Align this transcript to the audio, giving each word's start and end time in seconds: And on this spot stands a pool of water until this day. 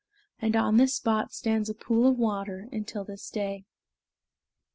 And 0.41 0.55
on 0.55 0.77
this 0.77 0.95
spot 0.95 1.31
stands 1.31 1.69
a 1.69 1.75
pool 1.75 2.09
of 2.09 2.17
water 2.17 2.67
until 2.71 3.03
this 3.03 3.29
day. 3.29 3.65